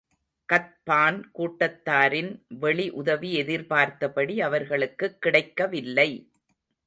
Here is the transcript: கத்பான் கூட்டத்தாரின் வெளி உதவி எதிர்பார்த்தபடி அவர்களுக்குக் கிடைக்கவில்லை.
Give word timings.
கத்பான் 0.53 1.23
கூட்டத்தாரின் 1.37 2.41
வெளி 2.47 2.89
உதவி 2.89 3.33
எதிர்பார்த்தபடி 3.33 4.41
அவர்களுக்குக் 4.41 5.21
கிடைக்கவில்லை. 5.21 6.29